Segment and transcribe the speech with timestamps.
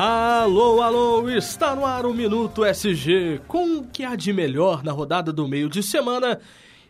[0.00, 4.92] Alô, alô, está no ar o Minuto SG, com o que há de melhor na
[4.92, 6.38] rodada do meio de semana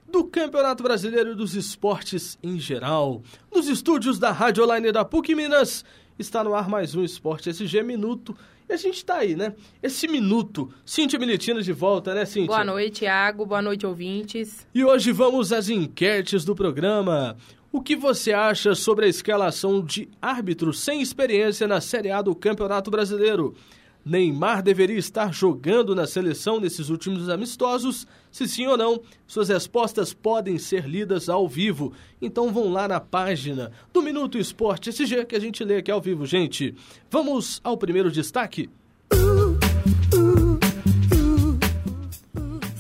[0.07, 3.23] do Campeonato Brasileiro dos Esportes em geral.
[3.51, 5.87] Nos estúdios da Rádio Online da PUC Minas,
[6.19, 8.37] está no ar mais um Esporte SG Minuto.
[8.69, 9.55] E a gente está aí, né?
[9.83, 10.71] Esse minuto.
[10.85, 12.49] Cíntia Militina de volta, né, Cíntia?
[12.49, 13.47] Boa noite, Thiago.
[13.47, 14.67] Boa noite, ouvintes.
[14.75, 17.35] E hoje vamos às enquetes do programa.
[17.71, 22.35] O que você acha sobre a escalação de árbitros sem experiência na Série A do
[22.35, 23.55] Campeonato Brasileiro?
[24.03, 28.07] Neymar deveria estar jogando na seleção nesses últimos amistosos?
[28.33, 31.93] Se sim ou não, suas respostas podem ser lidas ao vivo.
[32.23, 36.01] Então vão lá na página do Minuto Esporte SG que a gente lê aqui ao
[36.01, 36.75] vivo, gente.
[37.11, 38.71] Vamos ao primeiro destaque.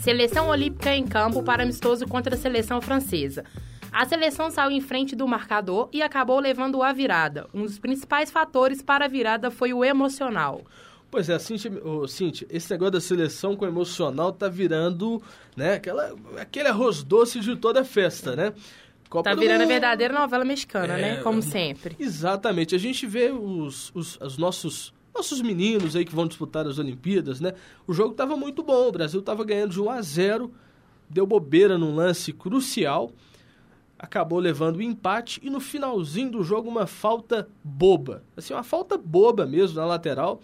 [0.02, 3.44] Seleção Olímpica em campo para amistoso contra a seleção francesa.
[3.98, 7.48] A seleção saiu em frente do marcador e acabou levando a virada.
[7.52, 10.62] Um dos principais fatores para a virada foi o emocional.
[11.10, 15.20] Pois é, Cintia, oh, Cintia, esse negócio da seleção com emocional tá virando,
[15.56, 18.52] né, aquela, aquele arroz doce de toda festa, né?
[19.10, 21.14] Copa tá virando a verdadeira novela mexicana, né?
[21.14, 21.22] é, né?
[21.24, 21.96] Como sempre.
[21.98, 22.76] Exatamente.
[22.76, 27.40] A gente vê os, os, os nossos nossos meninos aí que vão disputar as Olimpíadas,
[27.40, 27.52] né?
[27.84, 30.54] O jogo estava muito bom, o Brasil estava ganhando de 1 a 0,
[31.10, 33.12] deu bobeira num lance crucial
[33.98, 38.22] acabou levando o empate e no finalzinho do jogo uma falta boba.
[38.36, 40.40] Assim, uma falta boba mesmo na lateral.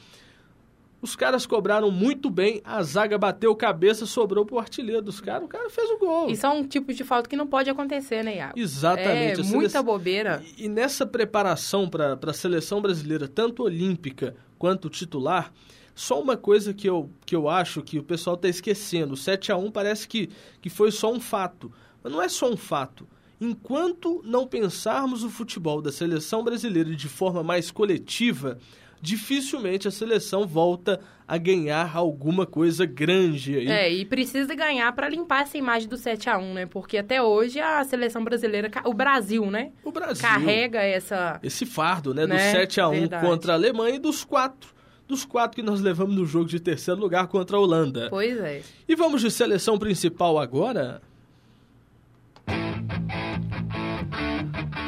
[1.00, 5.48] Os caras cobraram muito bem, a zaga bateu cabeça, sobrou pro artilheiro dos caras, o
[5.48, 6.30] cara fez o gol.
[6.30, 8.58] Isso é um tipo de falta que não pode acontecer, né, Iago?
[8.58, 9.42] Exatamente.
[9.42, 10.42] É muita bobeira.
[10.56, 15.52] E, e nessa preparação para a seleção brasileira, tanto olímpica quanto titular,
[15.94, 19.52] só uma coisa que eu, que eu acho que o pessoal está esquecendo: o 7
[19.52, 20.30] a 1 parece que,
[20.62, 21.70] que foi só um fato.
[22.02, 23.06] Mas não é só um fato.
[23.44, 28.58] Enquanto não pensarmos o futebol da seleção brasileira de forma mais coletiva,
[29.02, 33.68] dificilmente a seleção volta a ganhar alguma coisa grande aí.
[33.68, 36.66] É, e precisa ganhar para limpar essa imagem do 7 a 1 né?
[36.66, 39.72] Porque até hoje a seleção brasileira, o Brasil, né?
[39.84, 40.22] O Brasil.
[40.22, 41.38] Carrega essa...
[41.42, 42.26] Esse fardo, né?
[42.26, 43.26] Do 7 a 1 Verdade.
[43.26, 44.72] contra a Alemanha e dos quatro
[45.06, 48.08] dos quatro que nós levamos no jogo de terceiro lugar contra a Holanda.
[48.08, 48.62] Pois é.
[48.88, 51.02] E vamos de seleção principal agora?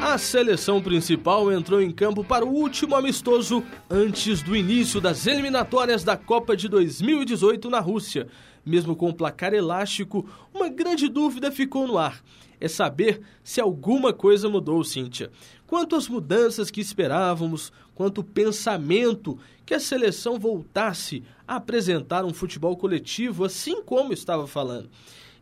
[0.07, 6.01] A seleção principal entrou em campo para o último amistoso antes do início das eliminatórias
[6.01, 8.29] da Copa de 2018 na Rússia.
[8.65, 12.23] Mesmo com o placar elástico, uma grande dúvida ficou no ar.
[12.57, 15.29] É saber se alguma coisa mudou, Cíntia.
[15.67, 22.33] Quanto às mudanças que esperávamos, quanto o pensamento que a seleção voltasse a apresentar um
[22.33, 24.89] futebol coletivo, assim como estava falando.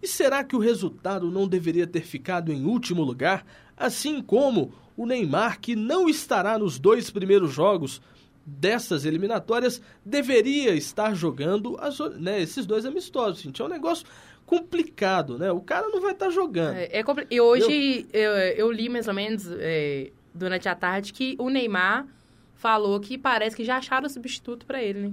[0.02, 3.46] E será que o resultado não deveria ter ficado em último lugar,
[3.78, 8.02] assim como o Neymar, que não estará nos dois primeiros jogos
[8.46, 13.42] dessas eliminatórias, deveria estar jogando as, né, esses dois amistosos.
[13.42, 14.06] Gente, é um negócio
[14.46, 15.52] complicado, né?
[15.52, 16.76] O cara não vai estar jogando.
[16.76, 18.22] É, é E hoje eu...
[18.22, 22.08] Eu, eu, li mais ou menos é, durante a tarde que o Neymar
[22.54, 25.12] falou que parece que já acharam o substituto para ele, né?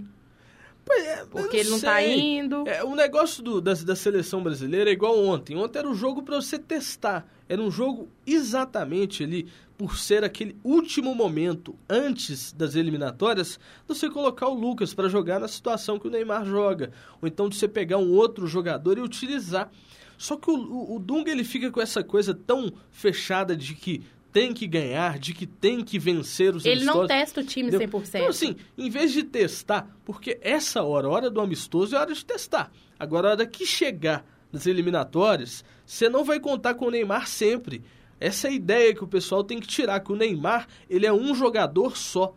[0.90, 2.06] É, Porque ele não tá sei.
[2.06, 2.68] tá indo.
[2.68, 5.56] É, o negócio do, da, da seleção brasileira é igual ontem.
[5.56, 7.26] Ontem era um jogo para você testar.
[7.48, 14.08] Era um jogo exatamente ali, por ser aquele último momento antes das eliminatórias, de você
[14.08, 16.92] colocar o Lucas para jogar na situação que o Neymar joga.
[17.20, 19.70] Ou então de você pegar um outro jogador e utilizar.
[20.18, 24.02] Só que o, o, o Dunga ele fica com essa coisa tão fechada de que
[24.32, 28.08] tem que ganhar, de que tem que vencer os Ele não testa o time 100%.
[28.14, 32.24] Então, assim, em vez de testar, porque essa hora, hora do amistoso, é hora de
[32.24, 32.72] testar.
[32.98, 37.82] Agora, a hora que chegar nas eliminatórias, você não vai contar com o Neymar sempre.
[38.18, 41.12] Essa é a ideia que o pessoal tem que tirar, que o Neymar, ele é
[41.12, 42.34] um jogador só.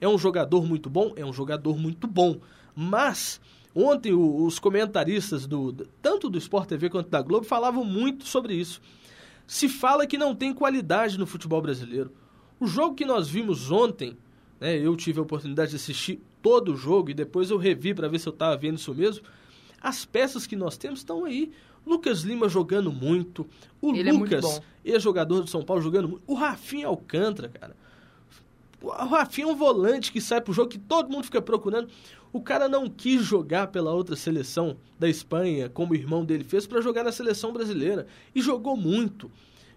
[0.00, 1.12] É um jogador muito bom?
[1.16, 2.38] É um jogador muito bom.
[2.74, 3.40] Mas,
[3.74, 8.80] ontem os comentaristas, do tanto do Sport TV quanto da Globo, falavam muito sobre isso
[9.52, 12.10] se fala que não tem qualidade no futebol brasileiro.
[12.58, 14.16] O jogo que nós vimos ontem,
[14.58, 18.08] né, eu tive a oportunidade de assistir todo o jogo e depois eu revi para
[18.08, 19.22] ver se eu estava vendo isso mesmo.
[19.78, 21.52] As peças que nós temos estão aí.
[21.86, 23.46] Lucas Lima jogando muito,
[23.78, 26.22] o Ele é Lucas, é ex-jogador do São Paulo, jogando muito.
[26.26, 27.76] O Rafinha Alcântara, cara.
[28.80, 31.90] O Rafinha é um volante que sai pro jogo que todo mundo fica procurando.
[32.32, 36.66] O cara não quis jogar pela outra seleção da Espanha, como o irmão dele fez,
[36.66, 38.06] para jogar na seleção brasileira.
[38.34, 39.30] E jogou muito.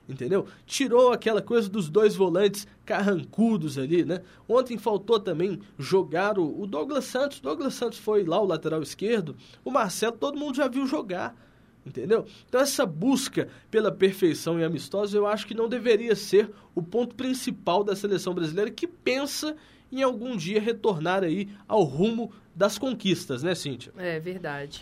[0.08, 0.46] Entendeu?
[0.66, 4.22] Tirou aquela coisa dos dois volantes carrancudos ali, né?
[4.48, 7.40] Ontem faltou também jogar o, Douglas Santos.
[7.40, 9.36] Douglas Santos foi lá o lateral esquerdo.
[9.64, 11.36] O Marcelo, todo mundo já viu jogar.
[11.84, 12.26] entendeu?
[12.48, 17.16] Então essa busca pela perfeição e amistosa eu acho que não deveria ser o ponto
[17.16, 19.58] principal da seleção brasileira que pensa
[19.92, 23.92] em algum dia retornar aí ao rumo das conquistas, né, Cíntia?
[23.98, 24.82] É verdade.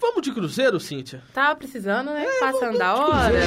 [0.00, 1.22] Vamos de cruzeiro, Cíntia?
[1.34, 2.24] Tava precisando, né?
[2.24, 3.38] É, Passando da hora.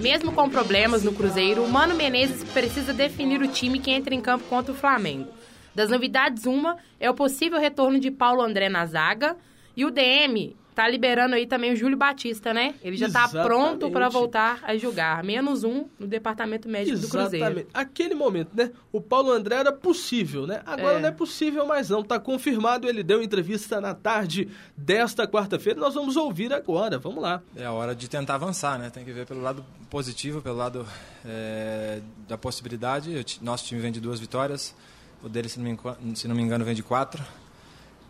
[0.00, 4.20] Mesmo com problemas no Cruzeiro, o Mano Menezes precisa definir o time que entra em
[4.20, 5.28] campo contra o Flamengo.
[5.74, 9.36] Das novidades, uma é o possível retorno de Paulo André na zaga
[9.76, 12.74] e o DM tá liberando aí também o Júlio Batista, né?
[12.82, 13.32] Ele já Exatamente.
[13.32, 15.24] tá pronto para voltar a jogar.
[15.24, 17.30] Menos um no departamento médico Exatamente.
[17.30, 17.68] do Cruzeiro.
[17.72, 18.70] Aquele momento, né?
[18.92, 20.60] O Paulo André era possível, né?
[20.66, 21.00] Agora é.
[21.00, 22.02] não é possível mais não.
[22.02, 22.86] Tá confirmado.
[22.86, 25.80] Ele deu entrevista na tarde desta quarta-feira.
[25.80, 26.98] Nós vamos ouvir agora.
[26.98, 27.42] Vamos lá.
[27.56, 28.90] É a hora de tentar avançar, né?
[28.90, 30.86] Tem que ver pelo lado positivo, pelo lado
[31.24, 33.24] é, da possibilidade.
[33.40, 34.74] Nosso time vem de duas vitórias.
[35.22, 37.24] O dele, se não me, se não me engano, vem de quatro.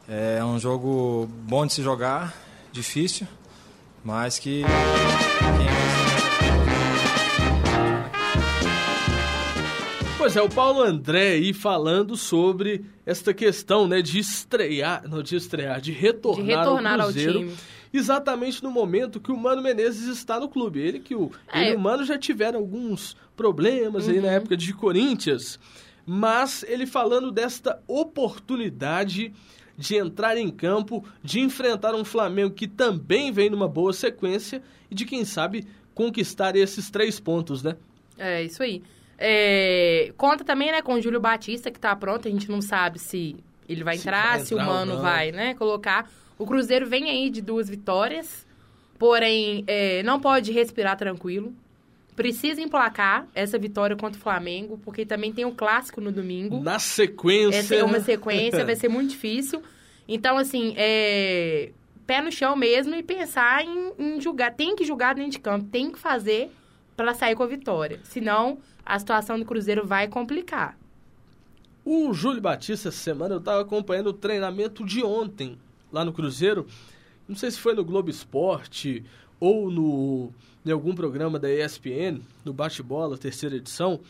[0.08, 2.34] É um jogo bom de se jogar
[2.76, 3.26] difícil,
[4.05, 4.62] mas que.
[10.19, 15.37] Pois é, o Paulo André aí falando sobre esta questão, né, de estrear, não de
[15.37, 17.38] estrear, de retornar, de retornar ao Cruzeiro.
[17.38, 17.56] Ao time.
[17.93, 20.81] Exatamente no momento que o Mano Menezes está no clube.
[20.81, 21.62] Ele que o, é.
[21.62, 24.14] ele e o Mano já tiveram alguns problemas uhum.
[24.14, 24.34] aí na uhum.
[24.34, 25.58] época de Corinthians,
[26.05, 29.32] mas ele falando desta oportunidade
[29.76, 34.94] de entrar em campo, de enfrentar um Flamengo que também vem numa boa sequência e
[34.94, 37.76] de, quem sabe, conquistar esses três pontos, né?
[38.19, 38.82] É, isso aí.
[39.19, 42.28] É, conta também, né, com o Júlio Batista, que tá pronto.
[42.28, 43.37] A gente não sabe se
[43.69, 46.11] ele vai se entrar, vai se o Mano vai, né, colocar.
[46.38, 48.46] O Cruzeiro vem aí de duas vitórias,
[48.99, 51.55] porém, é, não pode respirar tranquilo.
[52.16, 56.60] Precisa emplacar essa vitória contra o Flamengo, porque também tem um clássico no domingo.
[56.60, 57.58] Na sequência.
[57.58, 59.62] Essa é uma sequência, vai ser muito difícil.
[60.08, 61.72] Então, assim, é...
[62.06, 64.54] pé no chão mesmo e pensar em, em julgar.
[64.54, 66.50] Tem que julgar dentro de campo, tem que fazer
[66.96, 68.00] para sair com a vitória.
[68.02, 70.78] Senão, a situação do Cruzeiro vai complicar.
[71.84, 75.58] O Júlio Batista, essa semana, eu estava acompanhando o treinamento de ontem
[75.92, 76.66] lá no Cruzeiro.
[77.28, 79.04] Não sei se foi no Globo Esporte
[79.40, 80.32] ou no
[80.64, 84.00] em algum programa da ESPN, no Bate-Bola, terceira edição,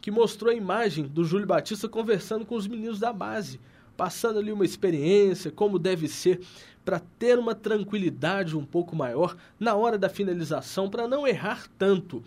[0.00, 3.60] que mostrou a imagem do Júlio Batista conversando com os meninos da base,
[3.96, 6.40] passando ali uma experiência, como deve ser,
[6.84, 12.24] para ter uma tranquilidade um pouco maior na hora da finalização, para não errar tanto.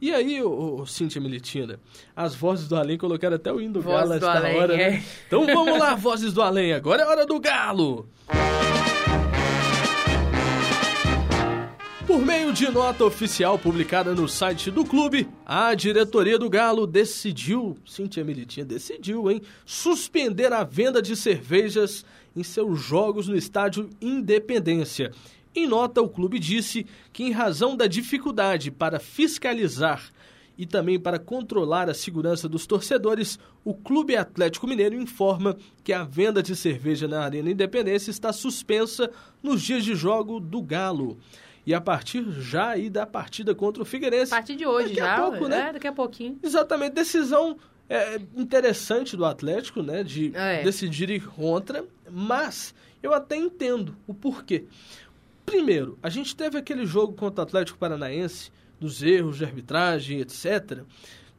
[0.00, 1.80] E aí, ô, ô, Cíntia Militina,
[2.14, 4.82] as vozes do além colocaram até o hino do Voz galo esta hora, né?
[4.82, 4.90] é.
[4.90, 5.04] né?
[5.26, 8.06] Então vamos lá, vozes do além, agora é hora do galo!
[12.54, 18.64] De nota oficial publicada no site do clube, a diretoria do Galo decidiu, Cintia Militinha
[18.64, 22.04] decidiu, hein, suspender a venda de cervejas
[22.34, 25.10] em seus jogos no estádio Independência.
[25.52, 30.12] Em nota, o clube disse que, em razão da dificuldade para fiscalizar
[30.56, 36.04] e também para controlar a segurança dos torcedores, o Clube Atlético Mineiro informa que a
[36.04, 39.10] venda de cerveja na Arena Independência está suspensa
[39.42, 41.18] nos dias de jogo do Galo.
[41.66, 44.32] E a partir já aí da partida contra o Figueirense.
[44.32, 45.68] A partir de hoje daqui já, a pouco, né?
[45.68, 46.38] É, daqui a pouquinho.
[46.42, 47.56] Exatamente, decisão
[47.88, 50.02] é, interessante do Atlético, né?
[50.02, 50.62] De é.
[50.62, 54.64] decidir ir contra, mas eu até entendo o porquê.
[55.44, 58.50] Primeiro, a gente teve aquele jogo contra o Atlético Paranaense,
[58.80, 60.82] dos erros de arbitragem, etc.,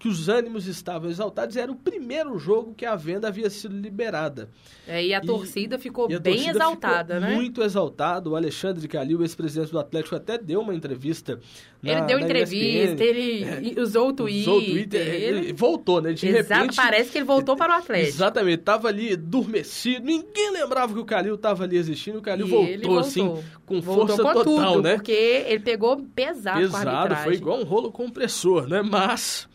[0.06, 1.58] que os ânimos estavam exaltados.
[1.58, 4.52] Era o primeiro jogo que a venda havia sido liberada.
[4.88, 7.36] É, e a e, torcida ficou bem torcida exaltada, ficou né?
[7.36, 8.30] Muito exaltado.
[8.30, 11.40] O Alexandre Calil, ex-presidente do Atlético, até deu uma entrevista.
[11.82, 13.04] Na, ele deu entrevista, ESPN.
[13.04, 14.42] ele é, usou o Twitter.
[14.42, 15.02] Usou o Twitter.
[15.02, 15.38] Ele...
[15.40, 16.14] ele voltou, né?
[16.14, 16.76] De Exato, repente.
[16.76, 18.08] Parece que ele voltou para o Atlético.
[18.08, 20.06] Exatamente, estava ali adormecido.
[20.06, 22.20] Ninguém lembrava que o Calil estava ali existindo.
[22.20, 24.94] O Calil voltou, voltou, assim, com voltou força com total, tudo, né?
[24.98, 28.84] Porque ele pegou pesado, pesado Foi igual um rolo compressor, né?
[28.84, 29.48] Mas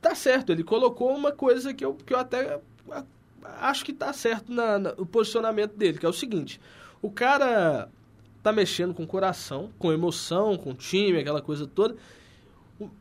[0.00, 2.60] tá certo, ele colocou uma coisa que eu, que eu até
[3.60, 6.60] acho que tá certo na, na, no posicionamento dele, que é o seguinte:
[7.02, 7.88] o cara
[8.42, 11.96] tá mexendo com o coração, com emoção, com o time, aquela coisa toda.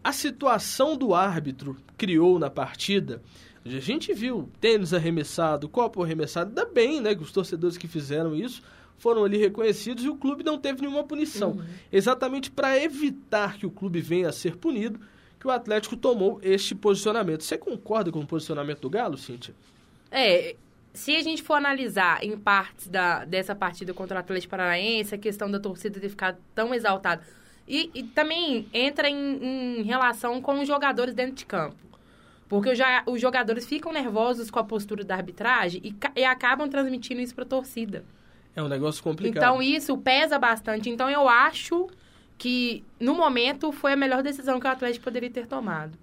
[0.03, 3.21] A situação do árbitro criou na partida.
[3.65, 8.35] A gente viu tênis arremessado, copo arremessado, ainda bem, né, que os torcedores que fizeram
[8.35, 8.61] isso
[8.97, 11.51] foram ali reconhecidos e o clube não teve nenhuma punição.
[11.51, 11.65] Uhum.
[11.91, 14.99] Exatamente para evitar que o clube venha a ser punido,
[15.43, 17.43] que o Atlético tomou este posicionamento.
[17.43, 19.53] Você concorda com o posicionamento do Galo, Cíntia?
[20.09, 20.55] É,
[20.93, 25.17] se a gente for analisar em partes da, dessa partida contra o Atlético Paranaense, a
[25.17, 27.21] questão da torcida ter ficado tão exaltada,
[27.67, 31.75] e, e também entra em, em, relação com os jogadores dentro de campo.
[32.47, 37.19] Porque já, os jogadores ficam nervosos com a postura da arbitragem e, e acabam transmitindo
[37.19, 38.05] isso para a torcida.
[38.55, 39.43] É um negócio complicado.
[39.43, 40.89] Então isso pesa bastante.
[40.89, 41.89] Então eu acho
[42.37, 45.97] que, no momento, foi a melhor decisão que o Atlético poderia ter tomado.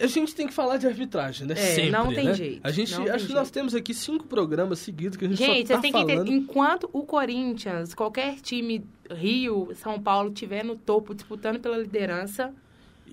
[0.00, 1.54] A gente tem que falar de arbitragem, né?
[1.54, 2.34] É, Sempre, não tem né?
[2.34, 2.60] jeito.
[2.62, 3.34] A gente, acho que jeito.
[3.34, 6.06] nós temos aqui cinco programas seguidos que a gente, gente só tá falando...
[6.06, 11.78] que entender, enquanto o Corinthians, qualquer time, Rio, São Paulo, tiver no topo disputando pela
[11.78, 12.52] liderança,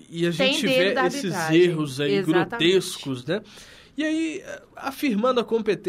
[0.08, 2.48] e a gente vê esses erros aí Exatamente.
[2.50, 3.42] grotescos, né?
[3.96, 4.42] E aí,
[4.76, 5.46] afirmando a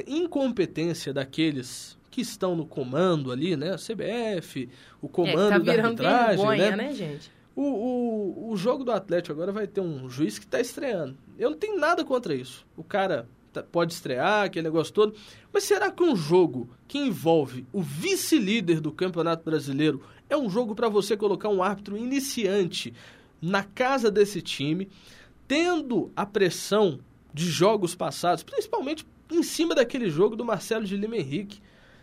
[0.08, 3.74] incompetência daqueles que estão no comando ali, né?
[3.74, 4.70] A CBF,
[5.02, 6.76] o comando é, tá da arbitragem, vergonha, né?
[6.76, 7.32] né, gente?
[7.56, 11.18] O, o, o jogo do Atlético agora vai ter um juiz que está estreando.
[11.40, 12.66] Eu não tenho nada contra isso.
[12.76, 15.16] O cara tá, pode estrear, aquele negócio todo.
[15.52, 20.76] Mas será que um jogo que envolve o vice-líder do Campeonato Brasileiro é um jogo
[20.76, 22.94] para você colocar um árbitro iniciante
[23.42, 24.90] na casa desse time,
[25.48, 27.00] tendo a pressão
[27.34, 31.62] de jogos passados, principalmente em cima daquele jogo do Marcelo de Lima Henrique?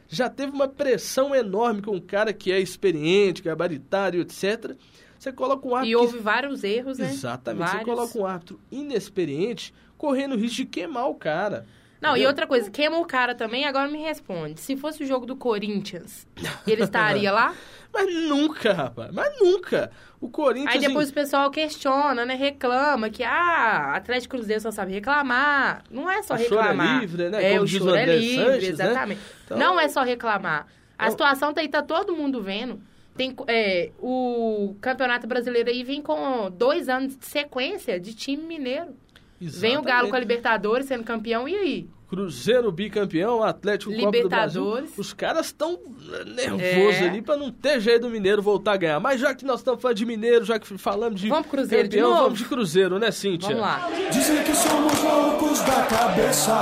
[0.08, 4.74] Já teve uma pressão enorme com um cara que é experiente, gabaritário, etc.
[5.18, 5.90] Você coloca um árbitro.
[5.90, 6.22] E houve que...
[6.22, 7.06] vários erros, né?
[7.06, 7.60] Exatamente.
[7.60, 7.78] Vários.
[7.80, 11.66] Você coloca um árbitro inexperiente correndo o risco de queimar o cara.
[12.00, 12.24] Não, entendeu?
[12.24, 14.60] e outra coisa, queima o cara também, agora me responde.
[14.60, 16.26] Se fosse o jogo do Corinthians,
[16.66, 17.54] ele estaria lá?
[17.92, 19.10] Mas nunca, rapaz.
[19.12, 19.90] Mas nunca.
[20.20, 20.74] O Corinthians.
[20.74, 21.10] Aí depois em...
[21.10, 22.34] o pessoal questiona, né?
[22.34, 25.84] Reclama que, ah, Atlético Cruzeiro só sabe reclamar.
[25.90, 26.76] Não é só o reclamar.
[26.76, 27.44] Choro é livre, né?
[27.44, 29.18] É, Como o choro é livre, Sanches, exatamente.
[29.18, 29.26] Né?
[29.44, 29.58] Então...
[29.58, 30.66] Não é só reclamar.
[30.98, 31.10] A então...
[31.10, 32.80] situação tá aí, tá todo mundo vendo.
[33.16, 38.94] Tem, é, o Campeonato Brasileiro aí vem com dois anos de sequência de time mineiro.
[39.40, 39.60] Exatamente.
[39.60, 41.88] Vem o Galo com a Libertadores sendo campeão, e aí?
[42.08, 44.88] Cruzeiro bicampeão, Atlético Copa do Brasil.
[44.96, 45.78] Os caras estão
[46.26, 47.08] nervosos é.
[47.08, 49.00] ali para não ter jeito do Mineiro voltar a ganhar.
[49.00, 52.06] Mas já que nós estamos falando de Mineiro, já que falamos de vamos Cruzeiro campeão,
[52.06, 52.22] de novo?
[52.24, 53.48] vamos de Cruzeiro, né, Cíntia?
[53.48, 53.90] Vamos lá.
[54.10, 56.54] Dizem que somos loucos da cabeça.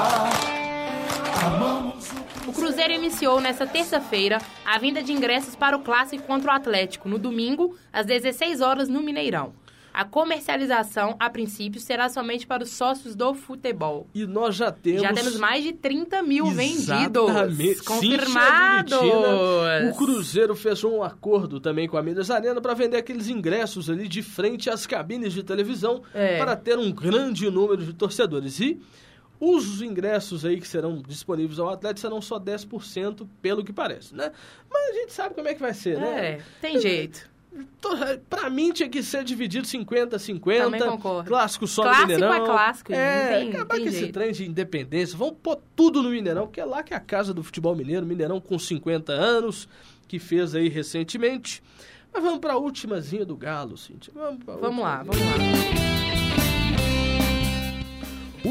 [1.44, 2.10] Amamos
[2.46, 7.08] o Cruzeiro iniciou nesta terça-feira a vinda de ingressos para o clássico contra o Atlético
[7.08, 9.52] no domingo, às 16 horas no Mineirão.
[9.96, 14.06] A comercialização, a princípio, será somente para os sócios do futebol.
[14.14, 15.00] E nós já temos...
[15.00, 17.56] Já temos mais de 30 mil Exatamente.
[17.56, 17.80] vendidos.
[17.80, 18.92] Confirmados.
[18.92, 24.06] o Cruzeiro fechou um acordo também com a Minas Arena para vender aqueles ingressos ali
[24.06, 26.36] de frente às cabines de televisão é.
[26.36, 28.60] para ter um grande número de torcedores.
[28.60, 28.78] E
[29.40, 34.30] os ingressos aí que serão disponíveis ao atleta serão só 10%, pelo que parece, né?
[34.70, 36.26] Mas a gente sabe como é que vai ser, né?
[36.26, 37.34] É, tem jeito.
[38.28, 40.58] Pra mim tinha que ser dividido 50-50.
[40.64, 41.28] Também concordo.
[41.28, 42.34] Clássico só clássico no Mineirão.
[42.34, 42.92] é clássico.
[42.92, 44.04] É, tem, acabar tem com jeito.
[44.04, 45.16] esse trem de independência.
[45.16, 48.04] Vamos pôr tudo no Mineirão, porque é lá que é a casa do futebol mineiro.
[48.04, 49.68] Mineirão com 50 anos,
[50.08, 51.62] que fez aí recentemente.
[52.12, 54.12] Mas vamos pra ultimazinha do Galo, Cintia.
[54.14, 55.95] Vamos, vamos lá, vamos lá.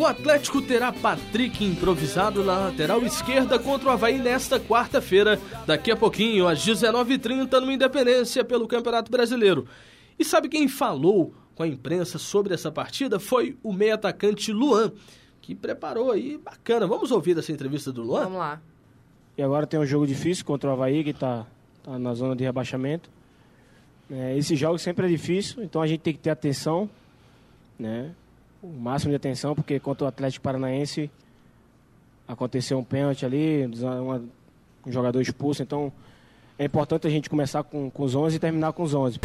[0.06, 5.96] O Atlético terá Patrick improvisado na lateral esquerda contra o Havaí nesta quarta-feira, daqui a
[5.96, 9.66] pouquinho, às 19h30, no Independência, pelo Campeonato Brasileiro.
[10.20, 13.20] E sabe quem falou com a imprensa sobre essa partida?
[13.20, 14.92] Foi o meio-atacante Luan,
[15.42, 16.86] que preparou aí, bacana.
[16.86, 18.26] Vamos ouvir essa entrevista do Luan?
[18.26, 18.62] Vamos lá.
[19.36, 21.48] E agora tem um jogo difícil contra o Havaí, que está
[21.82, 23.10] tá na zona de rebaixamento.
[24.12, 26.88] É, esse jogo sempre é difícil, então a gente tem que ter atenção,
[27.80, 28.14] né?
[28.66, 31.10] O máximo de atenção, porque contra o Atlético Paranaense
[32.28, 34.24] aconteceu um pênalti ali, uma,
[34.86, 35.92] um jogador expulso, então
[36.58, 39.20] é importante a gente começar com, com os 11 e terminar com os 11.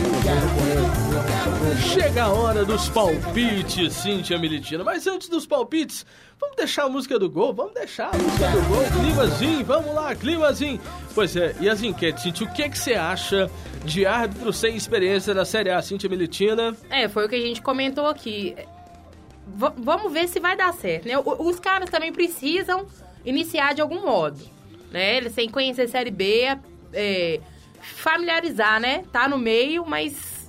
[1.94, 4.82] Chega a hora dos palpites, Cíntia Militina.
[4.82, 6.04] Mas antes dos palpites,
[6.40, 7.54] vamos deixar a música do gol?
[7.54, 10.80] Vamos deixar a música do gol, climazinho, vamos lá, climazinho.
[11.14, 13.48] Pois é, e as enquetes, Cíntia, o que, que você acha
[13.84, 16.76] de árbitro sem experiência na Série A, Cíntia Militina?
[16.90, 18.56] É, foi o que a gente comentou aqui
[19.76, 21.18] vamos ver se vai dar certo, né?
[21.18, 22.86] O, os caras também precisam
[23.24, 24.40] iniciar de algum modo,
[24.90, 25.16] né?
[25.16, 26.56] Eles sem conhecer Série B,
[26.92, 27.40] é,
[27.80, 29.04] familiarizar, né?
[29.12, 30.40] Tá no meio, mas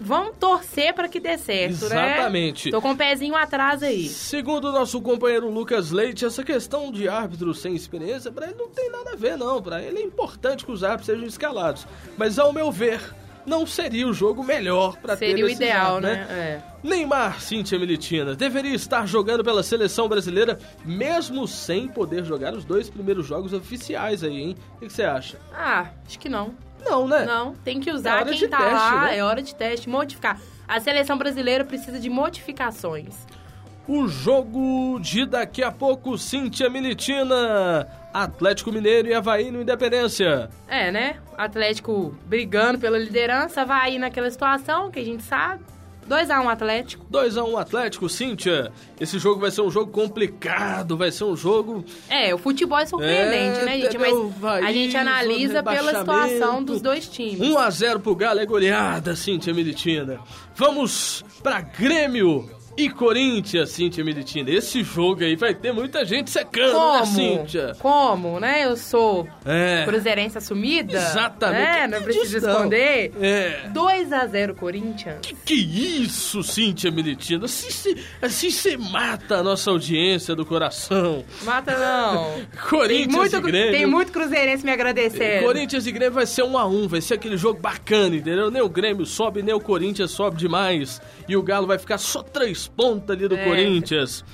[0.00, 2.66] vamos torcer para que dê certo, Exatamente.
[2.66, 2.70] né?
[2.72, 4.08] Tô com um pezinho atrás aí.
[4.08, 8.68] Segundo o nosso companheiro Lucas Leite, essa questão de árbitro sem experiência, para ele não
[8.68, 9.62] tem nada a ver, não.
[9.62, 11.86] Para ele é importante que os árbitros sejam escalados.
[12.16, 13.00] Mas, ao meu ver,
[13.46, 16.14] não seria o jogo melhor para ter Seria o ideal, né?
[16.14, 16.26] né?
[16.30, 16.62] É.
[16.82, 22.90] Neymar, Cíntia Militina, deveria estar jogando pela seleção brasileira, mesmo sem poder jogar os dois
[22.90, 24.56] primeiros jogos oficiais aí, hein?
[24.76, 25.38] O que você acha?
[25.54, 26.54] Ah, acho que não.
[26.84, 27.24] Não, né?
[27.24, 29.18] Não, tem que usar é quem tá teste, lá, né?
[29.18, 30.40] é hora de teste, modificar.
[30.68, 33.14] A seleção brasileira precisa de modificações.
[33.88, 37.86] O jogo de daqui a pouco, Cíntia Militina.
[38.22, 40.48] Atlético Mineiro e Havaí no Independência.
[40.66, 41.16] É, né?
[41.36, 45.62] Atlético brigando pela liderança, Havaí naquela situação que a gente sabe.
[46.08, 47.04] 2x1 um Atlético.
[47.10, 48.72] 2x1 um Atlético, Cíntia.
[48.98, 51.84] Esse jogo vai ser um jogo complicado, vai ser um jogo.
[52.08, 53.98] É, o futebol é surpreendente, É, né, gente?
[53.98, 54.14] Mas
[54.64, 57.40] a gente analisa pela situação dos dois times.
[57.40, 60.20] 1x0 pro Galo é goleada, Cíntia Militina.
[60.54, 64.50] Vamos pra Grêmio e Corinthians, Cíntia Militina.
[64.50, 67.06] Esse jogo aí vai ter muita gente secando, né, Como?
[67.06, 67.72] Cíntia?
[67.78, 68.64] Como, né?
[68.64, 69.84] Eu sou É.
[69.86, 70.96] cruzeirense assumida.
[70.96, 71.62] Exatamente.
[71.62, 71.86] Né?
[71.86, 73.12] Não preciso esconder.
[73.20, 73.68] É.
[73.72, 75.18] 2x0 Corinthians.
[75.22, 77.46] Que, que isso, Cíntia Militina?
[77.46, 81.24] Assim você assim mata a nossa audiência do coração.
[81.42, 82.34] Mata não.
[82.46, 83.72] Tem Corinthians muito, e Grêmio.
[83.72, 85.44] tem muito cruzeirense me agradecendo.
[85.44, 88.50] Corinthians e Grêmio vai ser um a um, vai ser aquele jogo bacana, entendeu?
[88.50, 91.00] Nem o Grêmio sobe, nem o Corinthians sobe demais.
[91.28, 93.44] E o Galo vai ficar só três pontas ali do É.
[93.44, 94.24] Corinthians.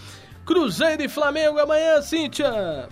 [0.45, 2.89] Cruzeiro e Flamengo amanhã, Cíntia.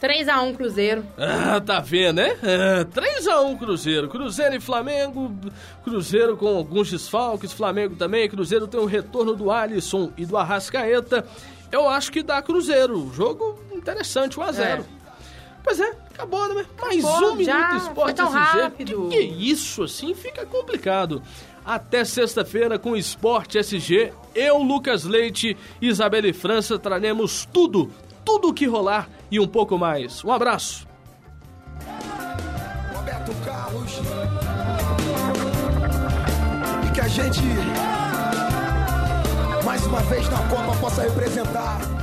[0.00, 1.04] 3x1 Cruzeiro.
[1.18, 2.36] Ah, tá vendo, né?
[2.42, 4.08] É, 3x1 Cruzeiro.
[4.08, 5.34] Cruzeiro e Flamengo.
[5.82, 8.28] Cruzeiro com alguns desfalques, Flamengo também.
[8.28, 11.26] Cruzeiro tem o retorno do Alisson e do Arrascaeta.
[11.72, 13.12] Eu acho que dá Cruzeiro.
[13.12, 14.60] Jogo interessante, 1x0.
[14.60, 14.80] É.
[15.64, 16.64] Pois é, acabou, né?
[16.80, 19.08] Mais Acabou, um já, Minuto Esporte tão rápido.
[19.08, 21.20] Que, que é isso, assim fica complicado.
[21.68, 24.10] Até sexta-feira com Esporte SG.
[24.34, 27.90] Eu, Lucas Leite, Isabelle França traremos tudo,
[28.24, 30.24] tudo o que rolar e um pouco mais.
[30.24, 30.88] Um abraço.
[32.94, 34.00] Roberto Carlos.
[36.88, 37.42] E que a gente,
[39.62, 41.97] mais uma vez na Copa, possa representar